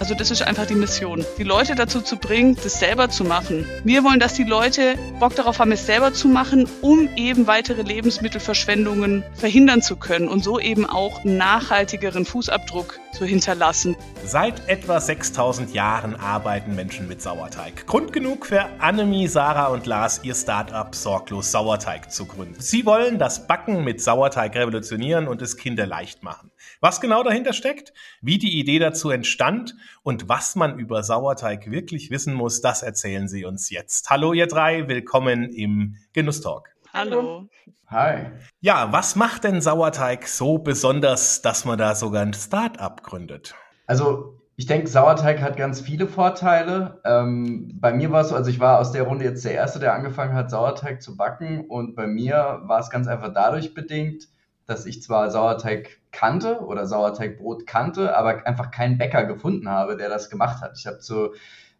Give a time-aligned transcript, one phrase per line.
[0.00, 3.66] Also das ist einfach die Mission, die Leute dazu zu bringen, das selber zu machen.
[3.84, 7.82] Wir wollen, dass die Leute Bock darauf haben, es selber zu machen, um eben weitere
[7.82, 13.94] Lebensmittelverschwendungen verhindern zu können und so eben auch einen nachhaltigeren Fußabdruck zu hinterlassen.
[14.24, 17.86] Seit etwa 6000 Jahren arbeiten Menschen mit Sauerteig.
[17.86, 22.58] Grund genug für Annemie, Sarah und Lars, ihr Startup Sorglos Sauerteig zu gründen.
[22.58, 26.50] Sie wollen das Backen mit Sauerteig revolutionieren und es kinderleicht machen.
[26.82, 32.10] Was genau dahinter steckt, wie die Idee dazu entstand und was man über Sauerteig wirklich
[32.10, 34.08] wissen muss, das erzählen sie uns jetzt.
[34.08, 36.74] Hallo ihr drei, willkommen im Genusstalk.
[36.94, 37.50] Hallo.
[37.88, 38.30] Hi.
[38.60, 43.54] Ja, was macht denn Sauerteig so besonders, dass man da sogar ein Start-up gründet?
[43.86, 47.02] Also ich denke, Sauerteig hat ganz viele Vorteile.
[47.04, 49.80] Ähm, bei mir war es so, also ich war aus der Runde jetzt der Erste,
[49.80, 51.60] der angefangen hat, Sauerteig zu backen.
[51.68, 54.28] Und bei mir war es ganz einfach dadurch bedingt,
[54.70, 60.08] dass ich zwar Sauerteig kannte oder Sauerteigbrot kannte, aber einfach keinen Bäcker gefunden habe, der
[60.08, 60.78] das gemacht hat.
[60.78, 61.34] Ich habe so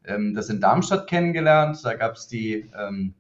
[0.05, 1.79] ähm, das in Darmstadt kennengelernt.
[1.85, 3.15] Da gab es die ähm,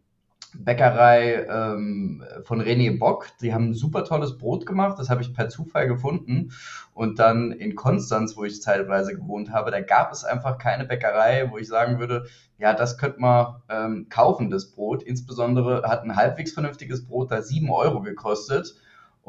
[0.54, 3.28] Bäckerei ähm, von René Bock.
[3.41, 4.98] Die haben ein super tolles Brot gemacht.
[4.98, 6.50] Das habe ich per Zufall gefunden.
[6.92, 11.48] Und dann in Konstanz, wo ich zeitweise gewohnt habe, da gab es einfach keine Bäckerei,
[11.50, 12.26] wo ich sagen würde,
[12.58, 15.04] ja, das könnte man ähm, kaufen, das Brot.
[15.04, 18.74] Insbesondere hat ein halbwegs vernünftiges Brot da sieben Euro gekostet.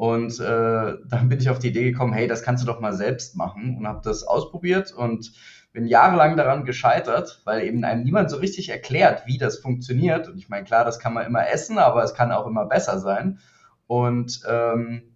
[0.02, 2.92] Und äh, dann bin ich auf die Idee gekommen, hey, das kannst du doch mal
[2.92, 5.30] selbst machen und habe das ausprobiert und
[5.72, 10.26] bin jahrelang daran gescheitert, weil eben einem niemand so richtig erklärt, wie das funktioniert.
[10.26, 12.98] Und ich meine, klar, das kann man immer essen, aber es kann auch immer besser
[12.98, 13.38] sein.
[13.86, 15.14] Und ähm,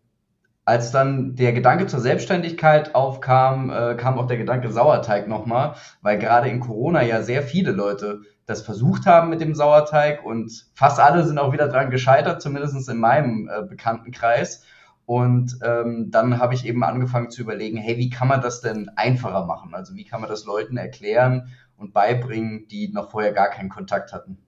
[0.65, 6.17] als dann der Gedanke zur Selbstständigkeit aufkam, äh, kam auch der Gedanke Sauerteig nochmal, weil
[6.17, 11.01] gerade in Corona ja sehr viele Leute das versucht haben mit dem Sauerteig und fast
[11.01, 14.63] alle sind auch wieder dran gescheitert, zumindest in meinem äh, Bekanntenkreis.
[15.07, 18.91] Und ähm, dann habe ich eben angefangen zu überlegen, hey, wie kann man das denn
[18.97, 19.73] einfacher machen?
[19.73, 24.13] Also wie kann man das Leuten erklären und beibringen, die noch vorher gar keinen Kontakt
[24.13, 24.39] hatten?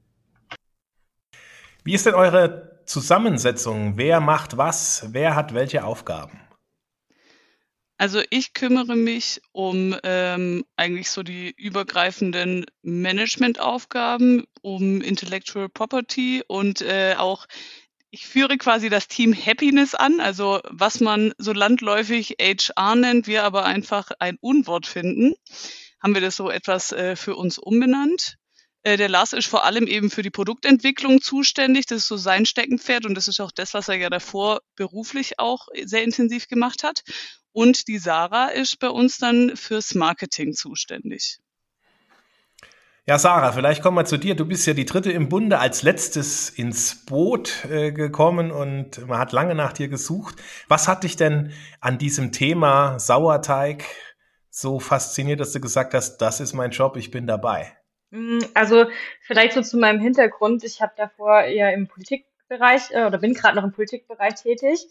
[1.85, 3.97] Wie ist denn eure Zusammensetzung?
[3.97, 5.07] Wer macht was?
[5.13, 6.41] Wer hat welche Aufgaben?
[8.01, 16.81] Also ich kümmere mich um ähm, eigentlich so die übergreifenden Managementaufgaben, um Intellectual Property und
[16.81, 17.47] äh, auch
[18.11, 23.45] ich führe quasi das Team Happiness an, also was man so landläufig HR nennt, wir
[23.45, 25.35] aber einfach ein Unwort finden,
[26.03, 28.37] haben wir das so etwas äh, für uns umbenannt.
[28.83, 31.87] Äh, der Lars ist vor allem eben für die Produktentwicklung zuständig.
[31.87, 35.39] Das ist so sein Steckenpferd und das ist auch das, was er ja davor beruflich
[35.39, 37.03] auch sehr intensiv gemacht hat.
[37.53, 41.39] Und die Sarah ist bei uns dann fürs Marketing zuständig.
[43.09, 44.35] Ja, Sarah, vielleicht kommen wir zu dir.
[44.35, 49.19] Du bist ja die dritte im Bunde als letztes ins Boot äh, gekommen und man
[49.19, 50.35] hat lange nach dir gesucht.
[50.69, 53.85] Was hat dich denn an diesem Thema Sauerteig
[54.51, 57.73] so fasziniert, dass du gesagt hast, das ist mein Job, ich bin dabei?
[58.11, 58.85] Mm, also
[59.23, 60.63] vielleicht so zu meinem Hintergrund.
[60.63, 64.87] Ich habe davor eher im Politikbereich äh, oder bin gerade noch im Politikbereich tätig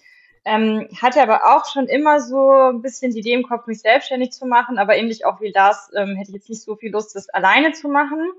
[0.46, 4.32] ähm, hatte aber auch schon immer so ein bisschen die Idee im Kopf, mich selbstständig
[4.32, 7.16] zu machen, aber ähnlich auch wie das ähm, hätte ich jetzt nicht so viel Lust,
[7.16, 8.32] das alleine zu machen.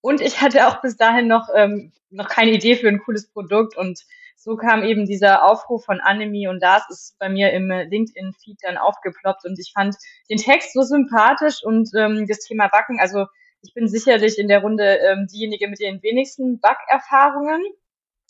[0.00, 3.76] Und ich hatte auch bis dahin noch, ähm, noch keine Idee für ein cooles Produkt
[3.76, 4.04] und
[4.36, 8.76] so kam eben dieser Aufruf von Annemie und das ist bei mir im LinkedIn-Feed dann
[8.76, 9.96] aufgeploppt und ich fand
[10.30, 13.26] den Text so sympathisch und ähm, das Thema Backen, also
[13.62, 17.62] ich bin sicherlich in der Runde ähm, diejenige mit den wenigsten Backerfahrungen.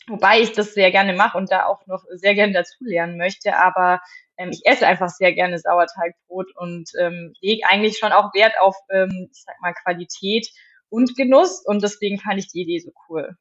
[0.09, 3.57] Wobei ich das sehr gerne mache und da auch noch sehr gerne dazulernen möchte.
[3.57, 4.01] Aber
[4.37, 8.77] ähm, ich esse einfach sehr gerne Sauerteigbrot und ähm, lege eigentlich schon auch Wert auf,
[8.91, 10.49] ähm, ich sag mal, Qualität
[10.89, 11.63] und Genuss.
[11.65, 13.37] Und deswegen fand ich die Idee so cool.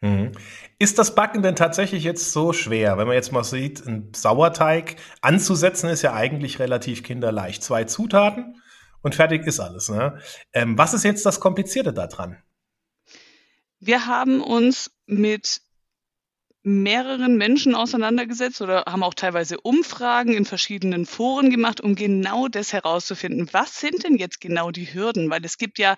[0.00, 0.32] Mhm.
[0.78, 2.98] Ist das Backen denn tatsächlich jetzt so schwer?
[2.98, 7.62] Wenn man jetzt mal sieht, ein Sauerteig anzusetzen ist ja eigentlich relativ kinderleicht.
[7.62, 8.60] Zwei Zutaten
[9.02, 9.88] und fertig ist alles.
[9.88, 10.18] Ne?
[10.52, 12.42] Ähm, was ist jetzt das Komplizierte daran?
[13.84, 15.60] Wir haben uns mit
[16.62, 22.72] mehreren Menschen auseinandergesetzt oder haben auch teilweise Umfragen in verschiedenen Foren gemacht, um genau das
[22.72, 23.48] herauszufinden.
[23.50, 25.30] Was sind denn jetzt genau die Hürden?
[25.30, 25.96] Weil es gibt ja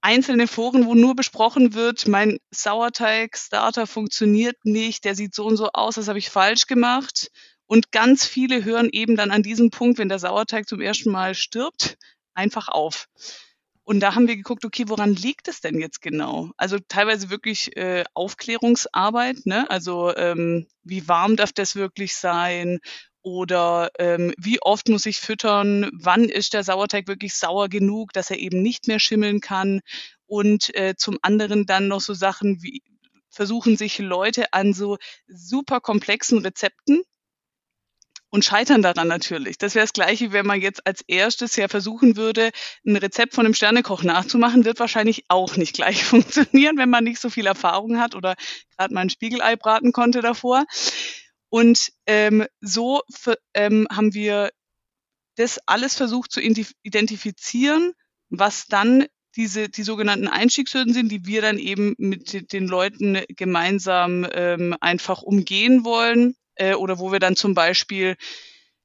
[0.00, 5.70] einzelne Foren, wo nur besprochen wird, mein Sauerteig-Starter funktioniert nicht, der sieht so und so
[5.72, 7.32] aus, das habe ich falsch gemacht.
[7.66, 11.34] Und ganz viele hören eben dann an diesem Punkt, wenn der Sauerteig zum ersten Mal
[11.34, 11.98] stirbt,
[12.32, 13.08] einfach auf.
[13.84, 16.50] Und da haben wir geguckt, okay, woran liegt es denn jetzt genau?
[16.56, 19.68] Also teilweise wirklich äh, Aufklärungsarbeit, ne?
[19.70, 22.78] Also ähm, wie warm darf das wirklich sein?
[23.22, 25.90] Oder ähm, wie oft muss ich füttern?
[25.92, 29.80] Wann ist der Sauerteig wirklich sauer genug, dass er eben nicht mehr schimmeln kann?
[30.26, 32.82] Und äh, zum anderen dann noch so Sachen wie
[33.30, 37.02] versuchen sich Leute an so super komplexen Rezepten
[38.32, 39.58] und scheitern daran natürlich.
[39.58, 42.50] Das wäre das Gleiche, wenn man jetzt als erstes ja versuchen würde,
[42.84, 47.20] ein Rezept von einem Sternekoch nachzumachen, wird wahrscheinlich auch nicht gleich funktionieren, wenn man nicht
[47.20, 48.34] so viel Erfahrung hat oder
[48.76, 50.64] gerade mal ein Spiegelei braten konnte davor.
[51.50, 53.02] Und ähm, so
[53.52, 54.50] ähm, haben wir
[55.36, 57.92] das alles versucht zu identifizieren,
[58.30, 59.04] was dann
[59.36, 65.20] diese die sogenannten Einstiegshürden sind, die wir dann eben mit den Leuten gemeinsam ähm, einfach
[65.20, 68.16] umgehen wollen äh, oder wo wir dann zum Beispiel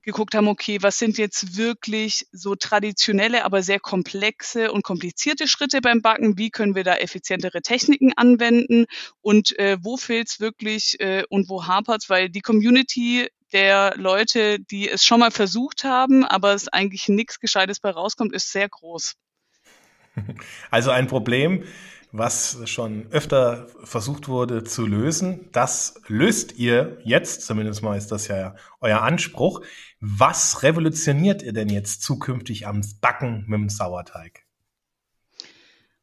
[0.07, 5.81] geguckt haben, okay, was sind jetzt wirklich so traditionelle, aber sehr komplexe und komplizierte Schritte
[5.81, 6.37] beim Backen?
[6.37, 8.85] Wie können wir da effizientere Techniken anwenden?
[9.19, 12.09] Und äh, wo fehlt's wirklich äh, und wo hapert's?
[12.09, 17.41] Weil die Community der Leute, die es schon mal versucht haben, aber es eigentlich nichts
[17.41, 19.15] Gescheites bei rauskommt, ist sehr groß.
[20.71, 21.63] Also ein Problem,
[22.11, 25.49] was schon öfter versucht wurde zu lösen.
[25.51, 29.61] Das löst ihr jetzt, zumindest mal ist das ja euer Anspruch.
[29.99, 34.43] Was revolutioniert ihr denn jetzt zukünftig am Backen mit dem Sauerteig?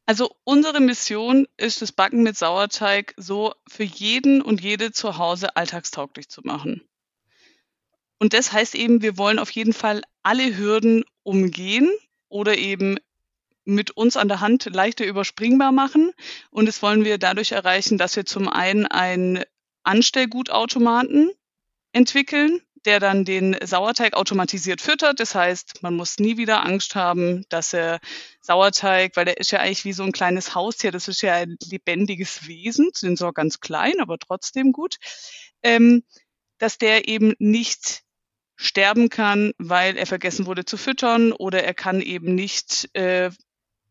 [0.05, 5.55] Also unsere Mission ist, das Backen mit Sauerteig so für jeden und jede zu Hause
[5.55, 6.87] alltagstauglich zu machen.
[8.19, 11.91] Und das heißt eben, wir wollen auf jeden Fall alle Hürden umgehen
[12.29, 12.97] oder eben
[13.65, 16.11] mit uns an der Hand leichter überspringbar machen.
[16.51, 19.43] Und das wollen wir dadurch erreichen, dass wir zum einen einen
[19.83, 21.31] Anstellgutautomaten
[21.91, 25.19] entwickeln, der dann den Sauerteig automatisiert füttert.
[25.19, 27.99] Das heißt, man muss nie wieder Angst haben, dass er
[28.41, 31.57] Sauerteig, weil der ist ja eigentlich wie so ein kleines Haustier, das ist ja ein
[31.63, 34.97] lebendiges Wesen, sind zwar ganz klein, aber trotzdem gut,
[35.63, 36.03] ähm,
[36.59, 38.03] dass der eben nicht
[38.55, 43.31] sterben kann, weil er vergessen wurde zu füttern oder er kann eben nicht äh,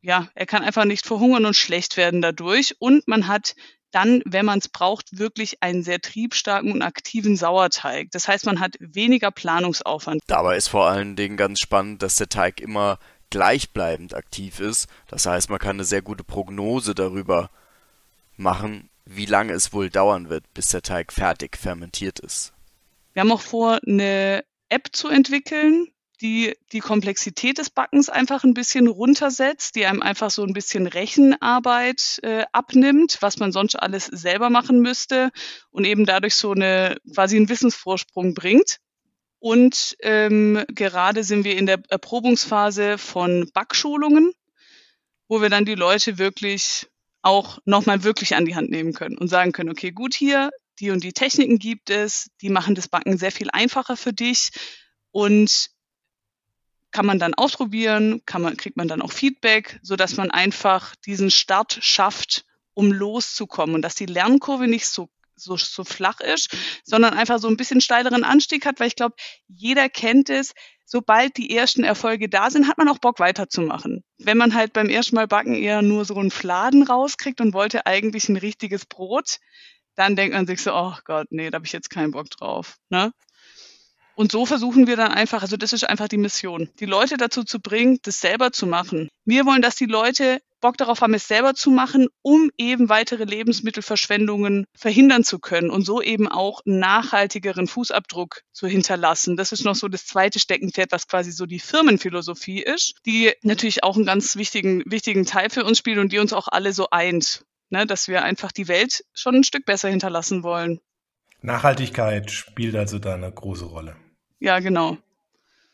[0.04, 2.76] ja, er kann einfach nicht verhungern und schlecht werden dadurch.
[2.78, 3.54] Und man hat
[3.90, 8.10] dann, wenn man es braucht, wirklich einen sehr triebstarken und aktiven Sauerteig.
[8.10, 10.20] Das heißt, man hat weniger Planungsaufwand.
[10.26, 12.98] Dabei ist vor allen Dingen ganz spannend, dass der Teig immer
[13.30, 14.88] gleichbleibend aktiv ist.
[15.08, 17.50] Das heißt, man kann eine sehr gute Prognose darüber
[18.36, 22.52] machen, wie lange es wohl dauern wird, bis der Teig fertig fermentiert ist.
[23.14, 25.86] Wir haben auch vor, eine App zu entwickeln,
[26.20, 30.86] die die Komplexität des Backens einfach ein bisschen runtersetzt, die einem einfach so ein bisschen
[30.86, 35.30] Rechenarbeit äh, abnimmt, was man sonst alles selber machen müsste
[35.70, 38.78] und eben dadurch so eine quasi einen Wissensvorsprung bringt.
[39.38, 44.32] Und ähm, gerade sind wir in der Erprobungsphase von Backschulungen,
[45.28, 46.86] wo wir dann die Leute wirklich
[47.20, 50.90] auch nochmal wirklich an die Hand nehmen können und sagen können, okay, gut hier, die
[50.90, 54.50] und die Techniken gibt es, die machen das Backen sehr viel einfacher für dich.
[55.10, 55.70] Und
[56.94, 60.94] kann man dann ausprobieren, kann man, kriegt man dann auch Feedback, so dass man einfach
[61.04, 66.56] diesen Start schafft, um loszukommen und dass die Lernkurve nicht so so, so flach ist,
[66.84, 69.16] sondern einfach so ein bisschen steileren Anstieg hat, weil ich glaube,
[69.48, 70.54] jeder kennt es,
[70.84, 74.04] sobald die ersten Erfolge da sind, hat man auch Bock weiterzumachen.
[74.18, 77.86] Wenn man halt beim ersten Mal backen eher nur so einen Fladen rauskriegt und wollte
[77.86, 79.40] eigentlich ein richtiges Brot,
[79.96, 82.76] dann denkt man sich so, oh Gott, nee, da habe ich jetzt keinen Bock drauf.
[82.88, 83.12] Ne?
[84.16, 87.44] Und so versuchen wir dann einfach, also das ist einfach die Mission, die Leute dazu
[87.44, 89.08] zu bringen, das selber zu machen.
[89.24, 93.24] Wir wollen, dass die Leute Bock darauf haben, es selber zu machen, um eben weitere
[93.24, 99.36] Lebensmittelverschwendungen verhindern zu können und so eben auch nachhaltigeren Fußabdruck zu hinterlassen.
[99.36, 103.84] Das ist noch so das zweite Steckenpferd, was quasi so die Firmenphilosophie ist, die natürlich
[103.84, 106.88] auch einen ganz wichtigen, wichtigen Teil für uns spielt und die uns auch alle so
[106.90, 110.80] eint, ne, dass wir einfach die Welt schon ein Stück besser hinterlassen wollen.
[111.42, 113.96] Nachhaltigkeit spielt also da eine große Rolle.
[114.38, 114.96] Ja, genau.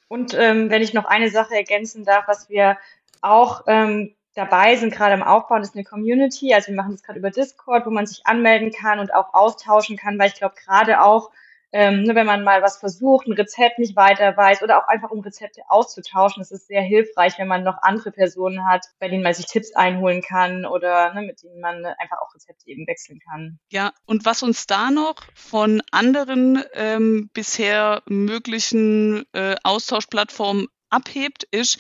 [0.09, 2.79] Und ähm, wenn ich noch eine Sache ergänzen darf, was wir
[3.21, 6.53] auch ähm, dabei sind, gerade im Aufbauen, ist eine Community.
[6.55, 9.97] Also wir machen das gerade über Discord, wo man sich anmelden kann und auch austauschen
[9.97, 11.31] kann, weil ich glaube, gerade auch
[11.73, 15.11] ähm, ne, wenn man mal was versucht, ein Rezept nicht weiter weiß oder auch einfach
[15.11, 19.23] um Rezepte auszutauschen, das ist sehr hilfreich, wenn man noch andere Personen hat, bei denen
[19.23, 23.21] man sich Tipps einholen kann oder ne, mit denen man einfach auch Rezepte eben wechseln
[23.21, 23.59] kann.
[23.71, 31.79] Ja, und was uns da noch von anderen ähm, bisher möglichen äh, Austauschplattformen abhebt, ist,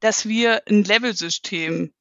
[0.00, 1.92] dass wir ein Level-System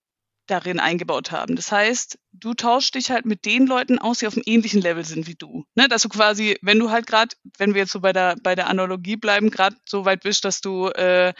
[0.49, 1.55] darin eingebaut haben.
[1.55, 5.05] Das heißt, du tauschst dich halt mit den Leuten aus, die auf einem ähnlichen Level
[5.05, 5.65] sind wie du.
[5.75, 5.87] Ne?
[5.87, 8.67] Dass du quasi, wenn du halt gerade, wenn wir jetzt so bei der, bei der
[8.67, 11.33] Analogie bleiben, gerade so weit bist, dass du äh,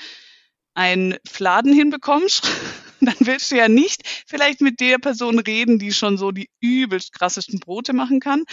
[0.73, 2.47] ein Fladen hinbekommst,
[3.01, 7.13] dann willst du ja nicht vielleicht mit der Person reden, die schon so die übelst
[7.13, 8.43] krassesten Brote machen kann,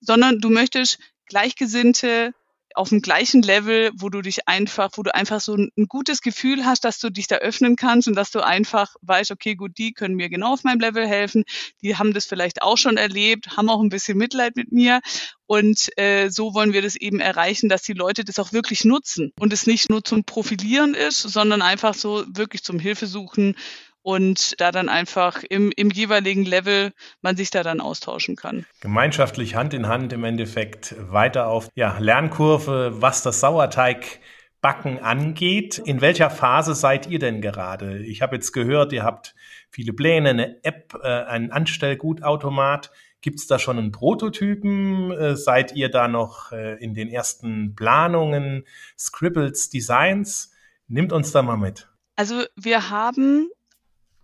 [0.00, 2.34] sondern du möchtest Gleichgesinnte
[2.74, 6.64] auf dem gleichen Level, wo du dich einfach, wo du einfach so ein, gutes Gefühl
[6.64, 9.92] hast, dass du dich da öffnen kannst und dass du einfach weißt, okay, gut, die
[9.92, 11.44] können mir genau auf meinem Level helfen,
[11.82, 15.00] die haben das vielleicht auch schon erlebt, haben auch ein bisschen Mitleid mit mir.
[15.46, 19.32] Und äh, so wollen wir das eben erreichen, dass die Leute das auch wirklich nutzen
[19.38, 23.56] und es nicht nur zum Profilieren ist, sondern einfach so wirklich zum Hilfesuchen
[24.02, 26.92] und da dann einfach im, im jeweiligen Level
[27.22, 28.66] man sich da dann austauschen kann.
[28.80, 35.78] Gemeinschaftlich Hand in Hand im Endeffekt weiter auf ja, Lernkurve, was das Sauerteigbacken angeht.
[35.78, 37.98] In welcher Phase seid ihr denn gerade?
[37.98, 39.34] Ich habe jetzt gehört, ihr habt
[39.70, 42.90] viele Pläne, eine App, äh, ein Anstellgutautomat.
[43.20, 45.12] Gibt es da schon einen Prototypen?
[45.12, 48.66] Äh, seid ihr da noch äh, in den ersten Planungen,
[48.98, 50.52] Scribbles, Designs?
[50.88, 51.88] Nimmt uns da mal mit.
[52.16, 53.48] Also wir haben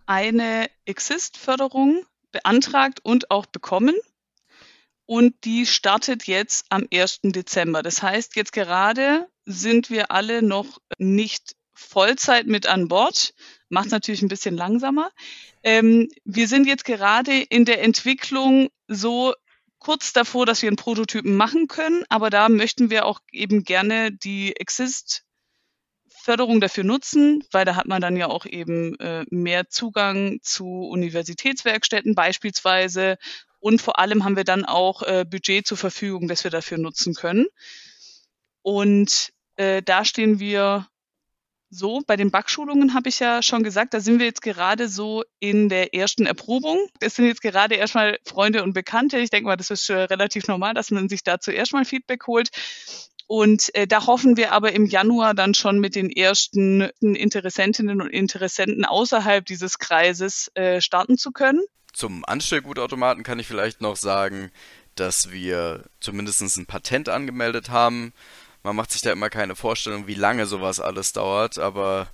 [0.09, 3.95] eine Exist-Förderung beantragt und auch bekommen.
[5.05, 7.19] Und die startet jetzt am 1.
[7.23, 7.83] Dezember.
[7.83, 13.35] Das heißt, jetzt gerade sind wir alle noch nicht Vollzeit mit an Bord.
[13.69, 15.11] Macht natürlich ein bisschen langsamer.
[15.63, 19.35] Ähm, wir sind jetzt gerade in der Entwicklung so
[19.77, 24.11] kurz davor, dass wir einen Prototypen machen können, aber da möchten wir auch eben gerne
[24.11, 25.23] die Exist
[26.21, 30.65] Förderung dafür nutzen, weil da hat man dann ja auch eben äh, mehr Zugang zu
[30.65, 33.17] Universitätswerkstätten beispielsweise.
[33.59, 37.13] Und vor allem haben wir dann auch äh, Budget zur Verfügung, das wir dafür nutzen
[37.13, 37.47] können.
[38.61, 40.87] Und äh, da stehen wir
[41.71, 45.23] so, bei den Backschulungen habe ich ja schon gesagt, da sind wir jetzt gerade so
[45.39, 46.79] in der ersten Erprobung.
[46.99, 49.19] Es sind jetzt gerade erstmal Freunde und Bekannte.
[49.19, 52.25] Ich denke mal, das ist äh, relativ normal, dass man sich da zuerst mal Feedback
[52.25, 52.49] holt.
[53.29, 58.09] Und äh, da hoffen wir aber im Januar dann schon mit den ersten Interessentinnen und
[58.09, 61.61] Interessenten außerhalb dieses Kreises äh, starten zu können.
[61.93, 64.49] Zum Anstellgutautomaten kann ich vielleicht noch sagen,
[64.95, 68.13] dass wir zumindest ein Patent angemeldet haben.
[68.63, 72.07] Man macht sich da immer keine Vorstellung, wie lange sowas alles dauert, aber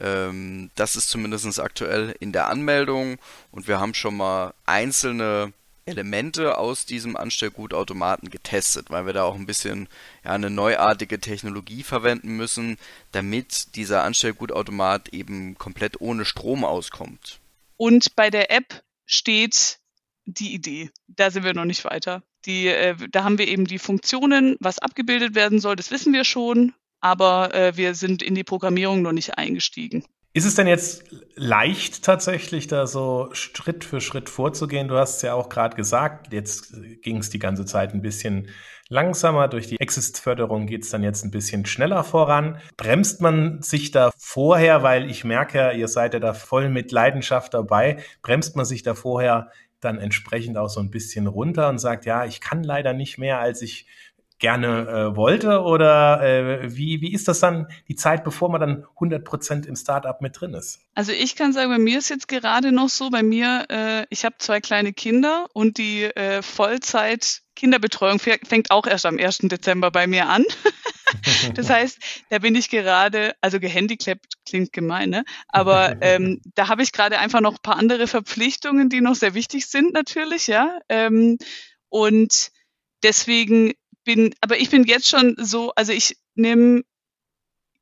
[0.00, 3.18] ähm, das ist zumindest aktuell in der Anmeldung
[3.52, 5.52] und wir haben schon mal einzelne
[5.86, 9.88] Elemente aus diesem Anstellgutautomaten getestet, weil wir da auch ein bisschen
[10.24, 12.76] ja, eine neuartige Technologie verwenden müssen,
[13.12, 17.38] damit dieser Anstellgutautomat eben komplett ohne Strom auskommt.
[17.76, 19.78] Und bei der App steht
[20.24, 20.90] die Idee.
[21.06, 22.24] Da sind wir noch nicht weiter.
[22.46, 26.24] Die, äh, da haben wir eben die Funktionen, was abgebildet werden soll, das wissen wir
[26.24, 30.04] schon, aber äh, wir sind in die Programmierung noch nicht eingestiegen.
[30.36, 31.02] Ist es denn jetzt
[31.34, 34.86] leicht tatsächlich, da so Schritt für Schritt vorzugehen?
[34.86, 38.50] Du hast es ja auch gerade gesagt, jetzt ging es die ganze Zeit ein bisschen
[38.90, 39.48] langsamer.
[39.48, 42.60] Durch die Exist-Förderung geht es dann jetzt ein bisschen schneller voran.
[42.76, 46.92] Bremst man sich da vorher, weil ich merke, ja, ihr seid ja da voll mit
[46.92, 49.50] Leidenschaft dabei, bremst man sich da vorher
[49.80, 53.40] dann entsprechend auch so ein bisschen runter und sagt, ja, ich kann leider nicht mehr,
[53.40, 53.86] als ich
[54.38, 55.62] gerne äh, wollte?
[55.62, 59.76] Oder äh, wie, wie ist das dann die Zeit, bevor man dann 100 Prozent im
[59.76, 60.80] Startup mit drin ist?
[60.94, 64.24] Also ich kann sagen, bei mir ist jetzt gerade noch so, bei mir, äh, ich
[64.24, 69.38] habe zwei kleine Kinder und die äh, Vollzeit Kinderbetreuung fängt auch erst am 1.
[69.44, 70.44] Dezember bei mir an.
[71.54, 75.24] das heißt, da bin ich gerade, also gehandicapt klingt gemein, ne?
[75.48, 79.34] aber ähm, da habe ich gerade einfach noch ein paar andere Verpflichtungen, die noch sehr
[79.34, 80.78] wichtig sind natürlich, ja.
[80.88, 81.38] Ähm,
[81.88, 82.50] und
[83.02, 83.72] deswegen
[84.06, 86.82] bin, aber ich bin jetzt schon so, also ich nehme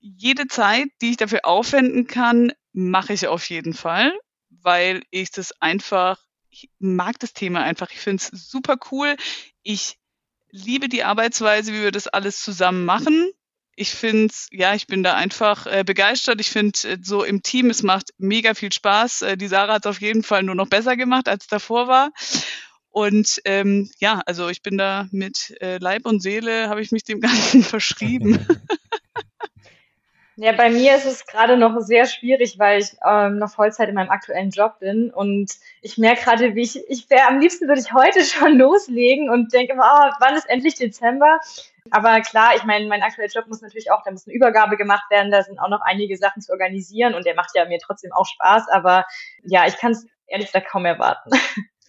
[0.01, 4.13] jede Zeit, die ich dafür aufwenden kann, mache ich auf jeden Fall,
[4.51, 6.19] weil ich das einfach,
[6.51, 7.91] ich mag das Thema einfach.
[7.93, 9.17] Ich finde es super cool.
[9.63, 9.99] Ich
[10.51, 13.31] liebe die Arbeitsweise, wie wir das alles zusammen machen.
[13.77, 16.41] Ich finde es, ja, ich bin da einfach äh, begeistert.
[16.41, 19.23] Ich finde äh, so im Team, es macht mega viel Spaß.
[19.23, 22.13] Äh, die Sarah hat es auf jeden Fall nur noch besser gemacht, als davor war.
[22.95, 27.03] Und ähm, ja, also ich bin da mit äh, Leib und Seele, habe ich mich
[27.03, 28.47] dem Ganzen verschrieben.
[30.37, 33.95] Ja, bei mir ist es gerade noch sehr schwierig, weil ich ähm, noch Vollzeit in
[33.95, 37.81] meinem aktuellen Job bin und ich merke gerade, wie ich, ich wäre am liebsten würde
[37.81, 41.39] ich heute schon loslegen und denke immer, oh, wann ist endlich Dezember?
[41.93, 45.09] Aber klar, ich meine, mein aktueller Job muss natürlich auch, da muss eine Übergabe gemacht
[45.09, 48.11] werden, da sind auch noch einige Sachen zu organisieren und der macht ja mir trotzdem
[48.13, 49.07] auch Spaß, aber
[49.45, 51.31] ja, ich kann es ehrlich gesagt kaum erwarten.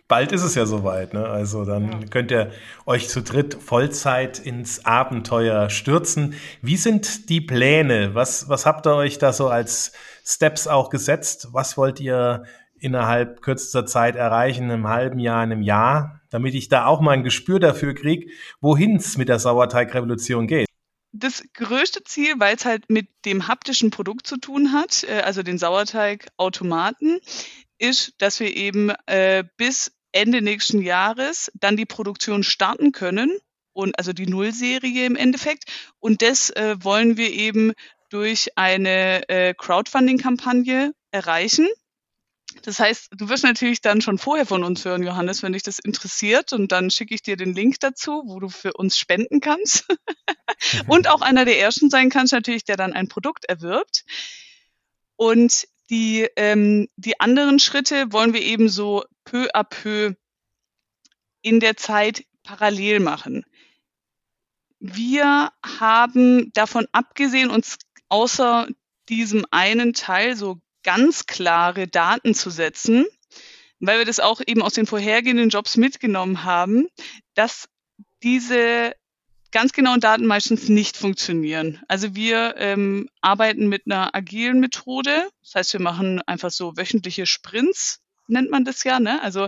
[0.07, 1.25] Bald ist es ja soweit, ne?
[1.25, 1.99] Also dann ja.
[2.09, 2.51] könnt ihr
[2.85, 6.35] euch zu dritt Vollzeit ins Abenteuer stürzen.
[6.61, 8.15] Wie sind die Pläne?
[8.15, 9.93] Was, was habt ihr euch da so als
[10.23, 11.49] Steps auch gesetzt?
[11.51, 12.43] Was wollt ihr
[12.79, 17.23] innerhalb kürzester Zeit erreichen, einem halben Jahr, einem Jahr, damit ich da auch mal ein
[17.23, 18.29] Gespür dafür kriege,
[18.61, 20.67] wohin es mit der Sauerteigrevolution geht?
[21.13, 25.43] Das größte Ziel, weil es halt mit dem haptischen Produkt zu tun hat, äh, also
[25.43, 27.21] den Sauerteigautomaten,
[27.77, 33.37] ist, dass wir eben äh, bis Ende nächsten Jahres dann die Produktion starten können
[33.73, 35.65] und also die Nullserie im Endeffekt.
[35.99, 37.73] Und das äh, wollen wir eben
[38.09, 41.67] durch eine äh, Crowdfunding-Kampagne erreichen.
[42.61, 45.79] Das heißt, du wirst natürlich dann schon vorher von uns hören, Johannes, wenn dich das
[45.79, 46.53] interessiert.
[46.53, 49.85] Und dann schicke ich dir den Link dazu, wo du für uns spenden kannst.
[50.87, 54.05] und auch einer der ersten sein kannst, natürlich, der dann ein Produkt erwirbt.
[55.17, 60.15] Und die, ähm, die anderen Schritte wollen wir eben so peu à peu
[61.41, 63.45] in der Zeit parallel machen.
[64.79, 67.77] Wir haben davon abgesehen, uns
[68.09, 68.67] außer
[69.09, 73.05] diesem einen Teil so ganz klare Daten zu setzen,
[73.79, 76.87] weil wir das auch eben aus den vorhergehenden Jobs mitgenommen haben,
[77.33, 77.67] dass
[78.23, 78.95] diese
[79.51, 81.81] ganz genauen Daten meistens nicht funktionieren.
[81.87, 85.29] Also wir ähm, arbeiten mit einer agilen Methode.
[85.41, 88.99] Das heißt, wir machen einfach so wöchentliche Sprints, nennt man das ja.
[88.99, 89.21] Ne?
[89.21, 89.47] Also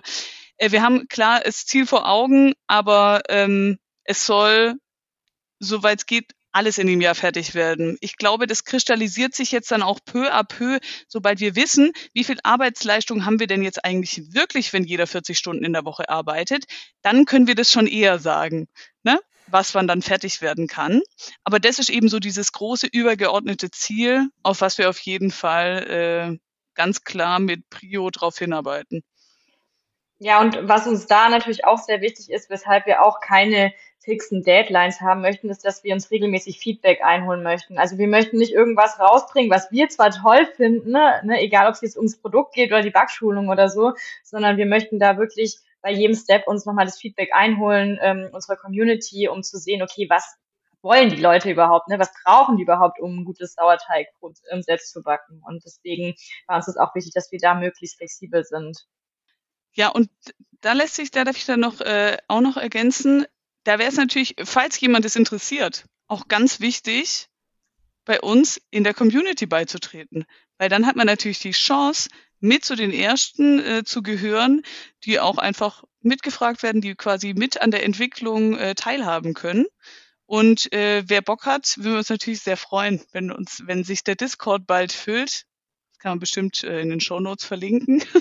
[0.58, 4.76] äh, wir haben klar das Ziel vor Augen, aber ähm, es soll,
[5.60, 7.98] soweit es geht, alles in dem Jahr fertig werden.
[8.02, 12.24] Ich glaube, das kristallisiert sich jetzt dann auch peu à peu, sobald wir wissen, wie
[12.24, 16.10] viel Arbeitsleistung haben wir denn jetzt eigentlich wirklich, wenn jeder 40 Stunden in der Woche
[16.10, 16.66] arbeitet,
[17.04, 18.68] dann können wir das schon eher sagen,
[19.04, 19.20] ne?
[19.50, 21.02] was wann dann fertig werden kann.
[21.44, 26.38] Aber das ist eben so dieses große übergeordnete Ziel, auf was wir auf jeden Fall
[26.40, 26.47] äh,
[26.78, 29.04] ganz klar mit Prio drauf hinarbeiten.
[30.20, 34.42] Ja, und was uns da natürlich auch sehr wichtig ist, weshalb wir auch keine fixen
[34.42, 37.78] Deadlines haben möchten, ist, dass wir uns regelmäßig Feedback einholen möchten.
[37.78, 41.74] Also wir möchten nicht irgendwas rausbringen, was wir zwar toll finden, ne, ne, egal ob
[41.74, 43.94] es jetzt ums Produkt geht oder die Backschulung oder so,
[44.24, 48.56] sondern wir möchten da wirklich bei jedem Step uns nochmal das Feedback einholen, ähm, unserer
[48.56, 50.38] Community, um zu sehen, okay, was
[50.82, 52.00] wollen die Leute überhaupt, ne?
[52.00, 55.42] was brauchen die überhaupt, um ein gutes Sauerteigbrot ähm, selbst zu backen.
[55.46, 56.16] Und deswegen
[56.48, 58.78] war uns das auch wichtig, dass wir da möglichst flexibel sind.
[59.74, 60.10] Ja, und
[60.62, 63.26] da lässt sich, da darf ich dann noch äh, auch noch ergänzen,
[63.64, 67.28] da wäre es natürlich, falls jemand es interessiert, auch ganz wichtig,
[68.06, 70.26] bei uns in der Community beizutreten.
[70.58, 74.62] Weil dann hat man natürlich die Chance, mit zu den ersten äh, zu gehören,
[75.04, 79.66] die auch einfach mitgefragt werden, die quasi mit an der Entwicklung äh, teilhaben können.
[80.28, 84.04] Und äh, wer Bock hat, würden wir uns natürlich sehr freuen, wenn uns, wenn sich
[84.04, 85.46] der Discord bald füllt.
[85.94, 88.04] Das kann man bestimmt äh, in den Show Notes verlinken.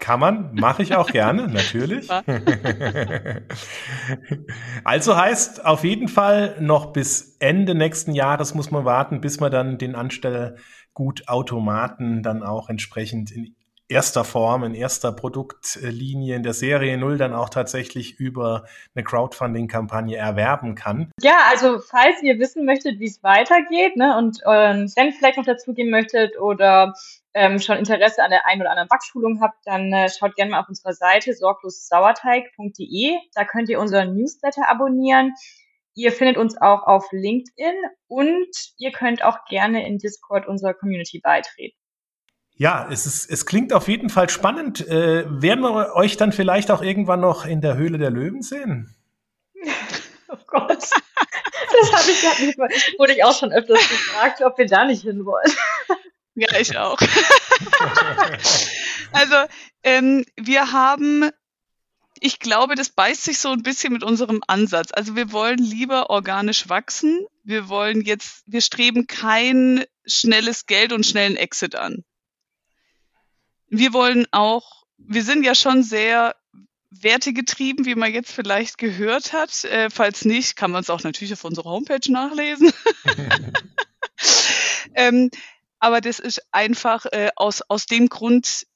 [0.00, 2.08] Kann man, mache ich auch gerne, natürlich.
[4.84, 9.50] also heißt auf jeden Fall noch bis Ende nächsten Jahres muss man warten, bis man
[9.50, 13.56] dann den Anstellgutautomaten dann auch entsprechend in
[13.88, 20.16] erster Form, in erster Produktlinie in der Serie Null dann auch tatsächlich über eine Crowdfunding-Kampagne
[20.16, 21.10] erwerben kann.
[21.20, 25.46] Ja, also falls ihr wissen möchtet, wie es weitergeht ne, und euren Senf vielleicht noch
[25.46, 26.94] dazugeben möchtet oder
[27.34, 30.60] ähm, schon Interesse an der einen oder anderen Backschulung habt, dann äh, schaut gerne mal
[30.60, 33.16] auf unserer Seite sorglossauerteig.de.
[33.34, 35.34] Da könnt ihr unseren Newsletter abonnieren.
[35.94, 37.74] Ihr findet uns auch auf LinkedIn
[38.06, 38.48] und
[38.78, 41.76] ihr könnt auch gerne in Discord unserer Community beitreten.
[42.60, 44.86] Ja, es, ist, es klingt auf jeden Fall spannend.
[44.88, 48.96] Äh, werden wir euch dann vielleicht auch irgendwann noch in der Höhle der Löwen sehen?
[50.28, 50.80] oh Gott.
[50.80, 52.68] Das habe ich gerade nicht mal.
[52.98, 55.52] Wurde ich auch schon öfters gefragt, ob wir da nicht hinwollen.
[56.40, 57.00] Ja, ich auch.
[59.12, 59.34] also,
[59.82, 61.30] ähm, wir haben
[62.20, 64.92] ich glaube, das beißt sich so ein bisschen mit unserem Ansatz.
[64.92, 67.26] Also wir wollen lieber organisch wachsen.
[67.42, 72.04] Wir wollen jetzt, wir streben kein schnelles Geld und schnellen Exit an
[73.68, 76.34] wir wollen auch, wir sind ja schon sehr
[76.90, 79.64] wertegetrieben, wie man jetzt vielleicht gehört hat.
[79.64, 82.72] Äh, falls nicht, kann man es auch natürlich auf unserer Homepage nachlesen.
[84.94, 85.30] ähm,
[85.78, 88.66] aber das ist einfach äh, aus, aus dem Grund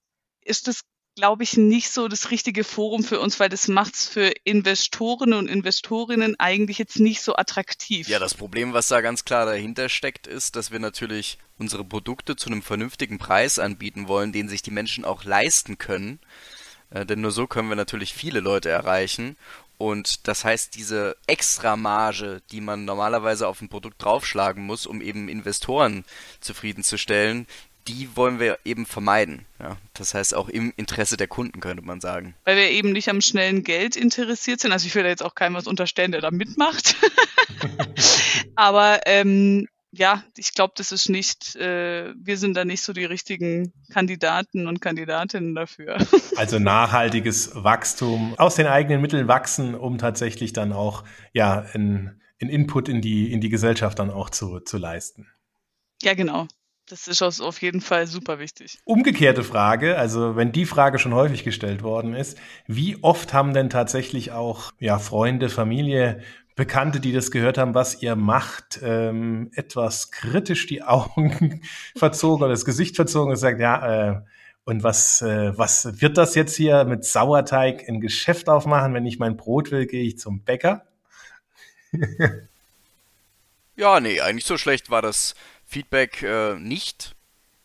[0.44, 0.82] ist es
[1.14, 5.34] glaube ich, nicht so das richtige Forum für uns, weil das macht es für Investoren
[5.34, 8.08] und Investorinnen eigentlich jetzt nicht so attraktiv.
[8.08, 12.36] Ja, das Problem, was da ganz klar dahinter steckt, ist, dass wir natürlich unsere Produkte
[12.36, 16.18] zu einem vernünftigen Preis anbieten wollen, den sich die Menschen auch leisten können.
[16.90, 19.36] Äh, denn nur so können wir natürlich viele Leute erreichen.
[19.78, 25.28] Und das heißt, diese Extramarge, die man normalerweise auf ein Produkt draufschlagen muss, um eben
[25.28, 26.04] Investoren
[26.40, 27.48] zufriedenzustellen,
[27.88, 29.46] die wollen wir eben vermeiden.
[29.60, 32.34] Ja, das heißt auch im Interesse der Kunden, könnte man sagen.
[32.44, 34.72] Weil wir eben nicht am schnellen Geld interessiert sind.
[34.72, 36.96] Also ich will da jetzt auch keinem was unterstellen, der da mitmacht.
[38.54, 43.04] Aber ähm, ja, ich glaube, das ist nicht, äh, wir sind da nicht so die
[43.04, 45.98] richtigen Kandidaten und Kandidatinnen dafür.
[46.36, 52.48] Also nachhaltiges Wachstum, aus den eigenen Mitteln wachsen, um tatsächlich dann auch ja ein, ein
[52.48, 55.28] Input in die, in die Gesellschaft dann auch zu, zu leisten.
[56.00, 56.48] Ja, genau.
[56.88, 58.78] Das ist auf jeden Fall super wichtig.
[58.84, 63.70] Umgekehrte Frage, also wenn die Frage schon häufig gestellt worden ist, wie oft haben denn
[63.70, 66.22] tatsächlich auch ja, Freunde, Familie,
[66.54, 71.62] Bekannte, die das gehört haben, was ihr macht, ähm, etwas kritisch die Augen
[71.96, 74.20] verzogen oder das Gesicht verzogen und gesagt, ja, äh,
[74.64, 78.94] und was, äh, was wird das jetzt hier mit Sauerteig ein Geschäft aufmachen?
[78.94, 80.86] Wenn ich mein Brot will, gehe ich zum Bäcker.
[83.76, 85.34] ja, nee, eigentlich so schlecht war das
[85.72, 87.16] Feedback äh, nicht.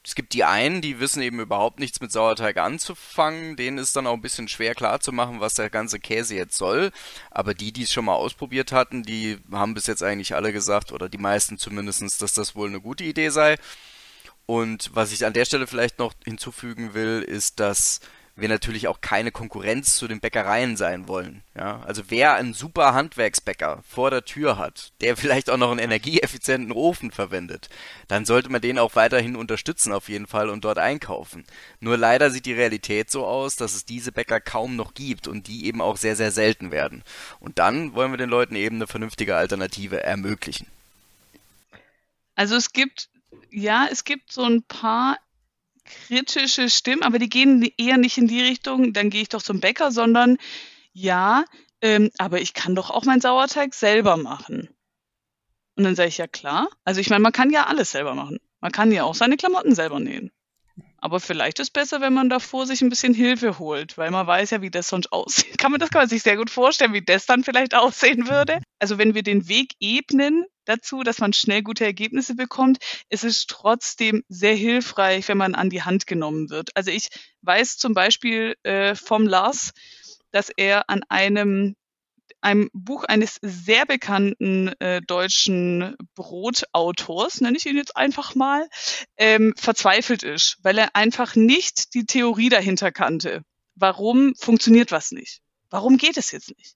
[0.03, 3.57] Es gibt die einen, die wissen eben überhaupt nichts mit Sauerteig anzufangen.
[3.57, 6.91] Denen ist dann auch ein bisschen schwer klarzumachen, was der ganze Käse jetzt soll.
[7.29, 10.93] Aber die, die es schon mal ausprobiert hatten, die haben bis jetzt eigentlich alle gesagt,
[10.93, 13.57] oder die meisten zumindest, dass das wohl eine gute Idee sei.
[14.45, 17.99] Und was ich an der Stelle vielleicht noch hinzufügen will, ist, dass
[18.37, 21.41] wir natürlich auch keine Konkurrenz zu den Bäckereien sein wollen.
[21.55, 21.81] Ja?
[21.85, 26.71] Also wer einen super Handwerksbäcker vor der Tür hat, der vielleicht auch noch einen energieeffizienten
[26.71, 27.69] Ofen verwendet,
[28.07, 31.45] dann sollte man den auch weiterhin unterstützen auf jeden Fall und dort einkaufen.
[31.79, 35.47] Nur leider sieht die Realität so aus, dass es diese Bäcker kaum noch gibt und
[35.47, 37.03] die eben auch sehr, sehr selten werden.
[37.39, 40.67] Und dann wollen wir den Leuten eben eine vernünftige Alternative ermöglichen.
[42.35, 43.09] Also es gibt
[43.51, 45.17] ja, es gibt so ein paar
[45.87, 49.59] kritische Stimmen, aber die gehen eher nicht in die Richtung, dann gehe ich doch zum
[49.59, 50.37] Bäcker, sondern
[50.93, 51.45] ja,
[51.81, 54.69] ähm, aber ich kann doch auch meinen Sauerteig selber machen.
[55.75, 56.69] Und dann sage ich, ja klar.
[56.83, 58.39] Also ich meine, man kann ja alles selber machen.
[58.61, 60.31] Man kann ja auch seine Klamotten selber nähen.
[60.99, 64.49] Aber vielleicht ist besser, wenn man davor sich ein bisschen Hilfe holt, weil man weiß
[64.51, 65.57] ja, wie das sonst aussieht.
[65.57, 68.59] Kann man das kann man sich sehr gut vorstellen, wie das dann vielleicht aussehen würde.
[68.79, 72.77] Also wenn wir den Weg ebnen dazu, dass man schnell gute Ergebnisse bekommt,
[73.09, 76.69] ist es trotzdem sehr hilfreich, wenn man an die Hand genommen wird.
[76.75, 77.07] Also ich
[77.41, 79.71] weiß zum Beispiel äh, vom Lars,
[80.31, 81.75] dass er an einem
[82.47, 88.69] einem Buch eines sehr bekannten äh, deutschen Brotautors, nenne ich ihn jetzt einfach mal,
[89.17, 93.43] ähm, verzweifelt ist, weil er einfach nicht die Theorie dahinter kannte.
[93.75, 95.41] Warum funktioniert was nicht?
[95.69, 96.75] Warum geht es jetzt nicht?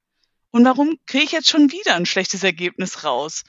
[0.52, 3.44] Und warum kriege ich jetzt schon wieder ein schlechtes Ergebnis raus?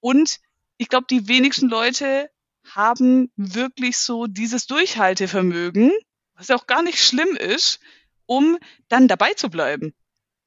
[0.00, 0.40] Und
[0.76, 2.30] ich glaube, die wenigsten Leute
[2.64, 5.92] haben wirklich so dieses Durchhaltevermögen,
[6.34, 7.80] was ja auch gar nicht schlimm ist,
[8.26, 8.58] um
[8.88, 9.94] dann dabei zu bleiben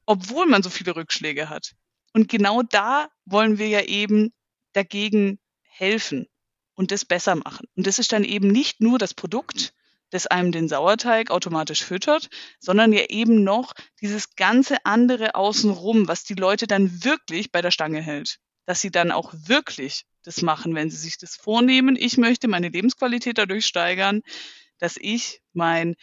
[0.06, 1.74] obwohl man so viele Rückschläge hat.
[2.14, 4.34] Und genau da wollen wir ja eben
[4.74, 6.28] dagegen helfen
[6.76, 7.68] und das besser machen.
[7.76, 9.74] Und das ist dann eben nicht nur das Produkt,
[10.10, 16.24] das einem den Sauerteig automatisch füttert, sondern ja eben noch dieses ganze andere außenrum, was
[16.24, 18.40] die Leute dann wirklich bei der Stange hält.
[18.66, 21.96] Dass sie dann auch wirklich das machen, wenn sie sich das vornehmen.
[21.96, 24.22] Ich möchte meine Lebensqualität dadurch steigern,
[24.78, 25.96] dass ich mein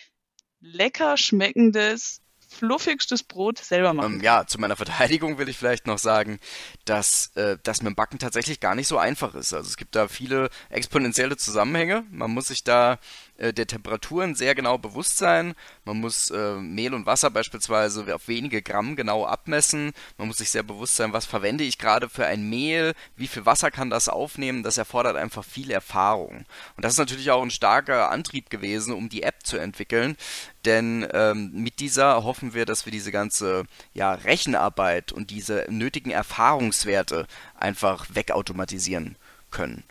[0.61, 4.14] lecker schmeckendes, fluffigstes Brot selber machen.
[4.14, 6.40] Ähm, ja, zu meiner Verteidigung will ich vielleicht noch sagen,
[6.84, 9.52] dass äh, das mit dem Backen tatsächlich gar nicht so einfach ist.
[9.52, 12.04] Also es gibt da viele exponentielle Zusammenhänge.
[12.11, 12.98] Man muss sich da
[13.38, 15.55] äh, der Temperaturen sehr genau bewusst sein.
[15.85, 19.92] Man muss äh, Mehl und Wasser beispielsweise auf wenige Gramm genau abmessen.
[20.18, 23.46] Man muss sich sehr bewusst sein, was verwende ich gerade für ein Mehl, wie viel
[23.46, 24.62] Wasser kann das aufnehmen.
[24.62, 26.44] Das erfordert einfach viel Erfahrung.
[26.77, 30.16] Und das ist natürlich auch ein starker Antrieb gewesen, um die App zu entwickeln.
[30.64, 36.11] Denn ähm, mit dieser hoffen wir, dass wir diese ganze ja, Rechenarbeit und diese nötigen
[36.11, 39.16] Erfahrungswerte einfach wegautomatisieren
[39.51, 39.85] können.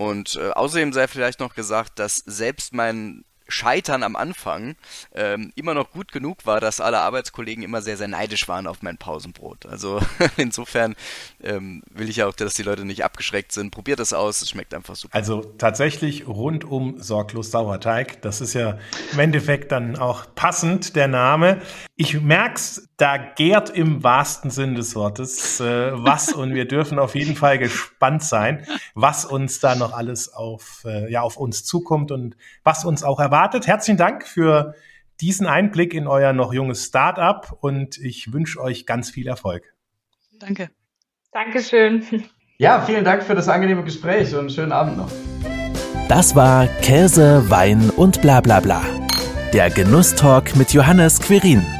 [0.00, 4.76] Und äh, außerdem sei vielleicht noch gesagt, dass selbst mein Scheitern am Anfang
[5.14, 8.80] ähm, immer noch gut genug war, dass alle Arbeitskollegen immer sehr, sehr neidisch waren auf
[8.80, 9.66] mein Pausenbrot.
[9.66, 10.00] Also
[10.38, 10.96] insofern
[11.42, 13.72] ähm, will ich auch, dass die Leute nicht abgeschreckt sind.
[13.72, 15.14] Probiert es aus, es schmeckt einfach super.
[15.14, 18.22] Also tatsächlich rundum sorglos Sauerteig.
[18.22, 18.78] Das ist ja
[19.12, 21.60] im Endeffekt dann auch passend, der Name.
[21.96, 27.14] Ich merk's, da gärt im wahrsten Sinn des Wortes äh, was und wir dürfen auf
[27.14, 32.12] jeden Fall gespannt sein, was uns da noch alles auf, äh, ja, auf uns zukommt
[32.12, 33.66] und was uns auch erwartet erwartet.
[33.66, 34.74] Herzlichen Dank für
[35.20, 39.74] diesen Einblick in euer noch junges Startup und ich wünsche euch ganz viel Erfolg.
[40.38, 40.70] Danke.
[41.32, 42.04] Dankeschön.
[42.58, 45.10] Ja, vielen Dank für das angenehme Gespräch und einen schönen Abend noch.
[46.08, 48.82] Das war Käse, Wein und bla bla bla.
[49.52, 51.79] Der Genusstalk mit Johannes Quirin.